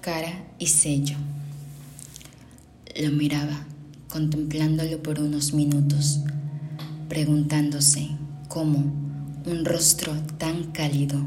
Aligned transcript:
cara 0.00 0.46
y 0.58 0.66
sello. 0.66 1.16
Lo 3.00 3.10
miraba, 3.10 3.64
contemplándolo 4.08 5.02
por 5.02 5.20
unos 5.20 5.52
minutos, 5.52 6.20
preguntándose 7.08 8.08
cómo 8.48 8.78
un 9.46 9.64
rostro 9.64 10.12
tan 10.38 10.72
cálido 10.72 11.18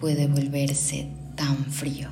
puede 0.00 0.26
volverse 0.26 1.08
tan 1.36 1.56
frío, 1.66 2.08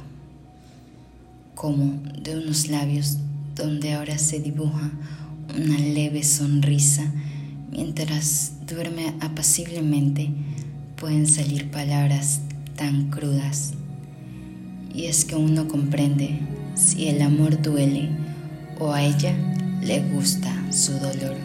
como 1.54 2.01
de 2.22 2.38
unos 2.38 2.69
labios 2.69 3.19
donde 3.54 3.94
ahora 3.94 4.19
se 4.19 4.40
dibuja 4.40 4.90
una 5.54 5.78
leve 5.78 6.22
sonrisa 6.22 7.12
mientras 7.71 8.53
duerme 8.67 9.15
apaciblemente 9.21 10.31
pueden 10.97 11.26
salir 11.26 11.71
palabras 11.71 12.40
tan 12.76 13.10
crudas. 13.10 13.74
Y 14.93 15.07
es 15.07 15.25
que 15.25 15.37
uno 15.37 15.69
comprende 15.69 16.41
si 16.75 17.09
el 17.09 17.23
amor 17.23 17.61
duele 17.62 18.09
o 18.79 18.93
a 18.93 19.03
ella 19.03 19.35
le 19.83 20.01
gusta 20.01 20.53
su 20.73 20.93
dolor. 20.95 21.37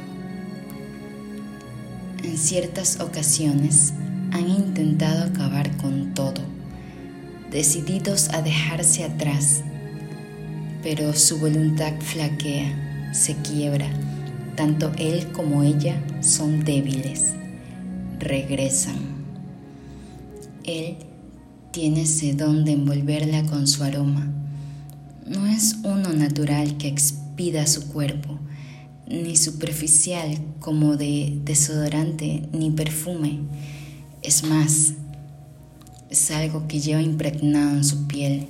En 2.23 2.37
ciertas 2.37 2.99
ocasiones 2.99 3.93
han 4.31 4.49
intentado 4.49 5.25
acabar 5.25 5.75
con 5.77 6.13
todo, 6.13 6.41
decididos 7.51 8.29
a 8.29 8.41
dejarse 8.41 9.03
atrás, 9.03 9.63
pero 10.81 11.13
su 11.13 11.39
voluntad 11.39 11.93
flaquea, 11.99 13.11
se 13.13 13.35
quiebra, 13.37 13.87
tanto 14.55 14.91
él 14.97 15.31
como 15.31 15.63
ella 15.63 15.95
son 16.21 16.63
débiles, 16.65 17.33
regresan. 18.19 18.97
Él 20.63 20.97
tiene 21.75 22.03
ese 22.03 22.33
don 22.33 22.63
de 22.63 22.71
envolverla 22.71 23.43
con 23.47 23.67
su 23.67 23.83
aroma. 23.83 24.31
No 25.27 25.45
es 25.45 25.75
uno 25.83 26.13
natural 26.13 26.77
que 26.77 26.87
expida 26.87 27.67
su 27.67 27.89
cuerpo, 27.89 28.39
ni 29.09 29.35
superficial 29.35 30.37
como 30.61 30.95
de 30.95 31.37
desodorante 31.43 32.47
ni 32.53 32.71
perfume. 32.71 33.41
Es 34.21 34.45
más, 34.45 34.93
es 36.09 36.31
algo 36.31 36.65
que 36.69 36.79
lleva 36.79 37.01
impregnado 37.01 37.75
en 37.75 37.83
su 37.83 38.07
piel, 38.07 38.47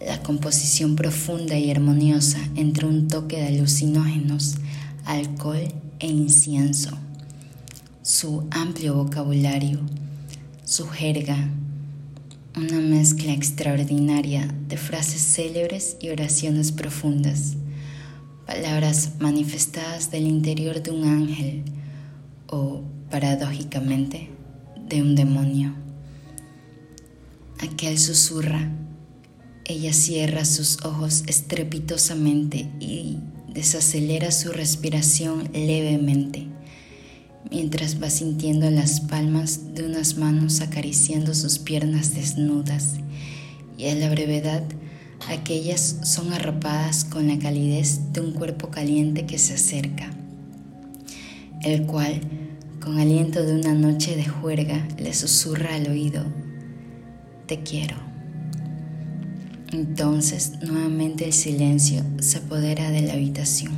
la 0.00 0.22
composición 0.22 0.96
profunda 0.96 1.58
y 1.58 1.70
armoniosa 1.70 2.38
entre 2.56 2.86
un 2.86 3.06
toque 3.06 3.36
de 3.36 3.48
alucinógenos, 3.48 4.54
alcohol 5.04 5.68
e 5.98 6.06
incienso, 6.06 6.96
su 8.00 8.48
amplio 8.50 8.94
vocabulario, 8.94 9.80
su 10.64 10.88
jerga, 10.88 11.50
una 12.56 12.80
mezcla 12.80 13.32
extraordinaria 13.32 14.52
de 14.68 14.76
frases 14.76 15.22
célebres 15.22 15.96
y 16.00 16.08
oraciones 16.08 16.72
profundas, 16.72 17.54
palabras 18.46 19.12
manifestadas 19.20 20.10
del 20.10 20.26
interior 20.26 20.82
de 20.82 20.90
un 20.90 21.04
ángel 21.04 21.62
o, 22.48 22.82
paradójicamente, 23.10 24.30
de 24.88 25.02
un 25.02 25.14
demonio. 25.14 25.74
Aquel 27.60 27.98
susurra, 27.98 28.70
ella 29.64 29.92
cierra 29.92 30.44
sus 30.44 30.82
ojos 30.84 31.22
estrepitosamente 31.26 32.68
y 32.80 33.18
desacelera 33.52 34.32
su 34.32 34.50
respiración 34.50 35.48
levemente 35.52 36.48
mientras 37.48 38.02
va 38.02 38.10
sintiendo 38.10 38.70
las 38.70 39.00
palmas 39.00 39.74
de 39.74 39.84
unas 39.84 40.16
manos 40.16 40.60
acariciando 40.60 41.34
sus 41.34 41.58
piernas 41.58 42.14
desnudas 42.14 42.96
y 43.78 43.86
a 43.88 43.94
la 43.94 44.10
brevedad 44.10 44.62
aquellas 45.28 45.98
son 46.02 46.32
arropadas 46.32 47.04
con 47.04 47.28
la 47.28 47.38
calidez 47.38 48.12
de 48.12 48.20
un 48.20 48.32
cuerpo 48.32 48.68
caliente 48.68 49.26
que 49.26 49.38
se 49.38 49.54
acerca, 49.54 50.10
el 51.62 51.86
cual, 51.86 52.20
con 52.80 52.98
aliento 52.98 53.42
de 53.42 53.54
una 53.54 53.74
noche 53.74 54.16
de 54.16 54.26
juerga, 54.26 54.86
le 54.98 55.14
susurra 55.14 55.74
al 55.74 55.88
oído, 55.88 56.24
te 57.46 57.62
quiero. 57.62 57.96
Entonces 59.72 60.52
nuevamente 60.62 61.24
el 61.24 61.32
silencio 61.32 62.02
se 62.18 62.38
apodera 62.38 62.90
de 62.90 63.02
la 63.02 63.12
habitación. 63.12 63.72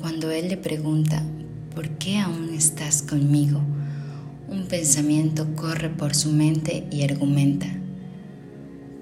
Cuando 0.00 0.30
él 0.30 0.48
le 0.48 0.56
pregunta 0.56 1.22
¿por 1.74 1.88
qué 1.98 2.18
aún 2.18 2.54
estás 2.54 3.02
conmigo? 3.02 3.60
Un 4.48 4.66
pensamiento 4.68 5.54
corre 5.56 5.90
por 5.90 6.14
su 6.14 6.30
mente 6.30 6.86
y 6.90 7.02
argumenta, 7.02 7.66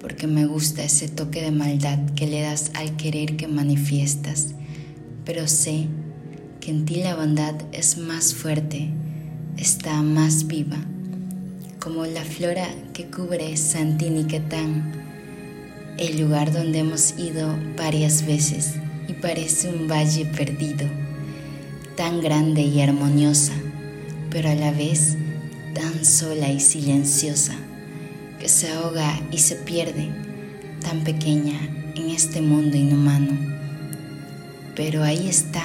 porque 0.00 0.26
me 0.26 0.46
gusta 0.46 0.82
ese 0.82 1.08
toque 1.08 1.42
de 1.42 1.50
maldad 1.50 1.98
que 2.14 2.26
le 2.26 2.40
das 2.40 2.70
al 2.74 2.96
querer 2.96 3.36
que 3.36 3.46
manifiestas, 3.46 4.54
pero 5.24 5.46
sé 5.48 5.86
que 6.60 6.70
en 6.70 6.86
ti 6.86 6.96
la 6.96 7.14
bondad 7.14 7.54
es 7.72 7.98
más 7.98 8.34
fuerte, 8.34 8.88
está 9.58 10.00
más 10.02 10.46
viva, 10.46 10.78
como 11.78 12.06
la 12.06 12.24
flora 12.24 12.68
que 12.94 13.06
cubre 13.06 13.56
Santiniquetán, 13.56 14.92
el 15.98 16.20
lugar 16.22 16.52
donde 16.52 16.78
hemos 16.78 17.18
ido 17.18 17.54
varias 17.76 18.24
veces 18.24 18.74
y 19.08 19.12
parece 19.12 19.68
un 19.68 19.88
valle 19.88 20.24
perdido 20.24 21.01
tan 21.96 22.20
grande 22.20 22.62
y 22.62 22.80
armoniosa, 22.80 23.52
pero 24.30 24.48
a 24.48 24.54
la 24.54 24.70
vez 24.70 25.16
tan 25.74 26.04
sola 26.04 26.48
y 26.48 26.60
silenciosa, 26.60 27.54
que 28.38 28.48
se 28.48 28.70
ahoga 28.70 29.20
y 29.30 29.38
se 29.38 29.56
pierde, 29.56 30.08
tan 30.80 31.04
pequeña 31.04 31.58
en 31.94 32.10
este 32.10 32.40
mundo 32.40 32.76
inhumano. 32.76 33.32
Pero 34.74 35.02
ahí 35.02 35.28
está, 35.28 35.64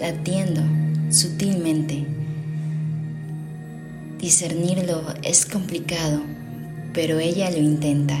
latiendo 0.00 0.62
sutilmente. 1.10 2.06
Discernirlo 4.18 5.04
es 5.22 5.44
complicado, 5.44 6.22
pero 6.92 7.18
ella 7.18 7.50
lo 7.50 7.58
intenta. 7.58 8.18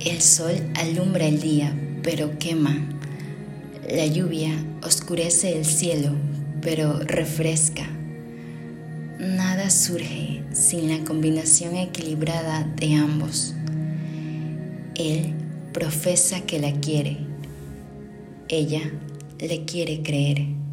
El 0.00 0.20
sol 0.20 0.54
alumbra 0.74 1.26
el 1.26 1.40
día, 1.40 1.74
pero 2.02 2.38
quema 2.38 2.76
la 3.88 4.06
lluvia 4.06 4.52
oscurece 4.82 5.56
el 5.56 5.64
cielo, 5.64 6.12
pero 6.62 6.98
refresca. 7.00 7.86
Nada 9.18 9.70
surge 9.70 10.42
sin 10.52 10.88
la 10.88 11.04
combinación 11.04 11.76
equilibrada 11.76 12.64
de 12.76 12.94
ambos. 12.94 13.54
Él 14.94 15.34
profesa 15.72 16.40
que 16.42 16.58
la 16.60 16.72
quiere. 16.72 17.18
Ella 18.48 18.92
le 19.38 19.64
quiere 19.64 20.02
creer. 20.02 20.63